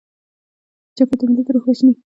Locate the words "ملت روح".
1.29-1.63